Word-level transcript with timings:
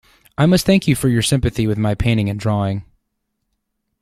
I 0.35 0.47
must 0.47 0.65
thank 0.65 0.87
you 0.87 0.95
for 0.95 1.09
your 1.09 1.21
sympathy 1.21 1.67
with 1.67 1.77
my 1.77 1.93
painting 1.93 2.27
and 2.27 2.39
drawing. 2.39 2.85